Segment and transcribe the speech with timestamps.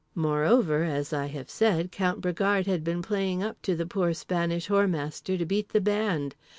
[0.15, 4.67] Moreover, as I have said, Count Bragard had been playing up to the poor Spanish
[4.67, 6.33] Whoremaster to beat the band.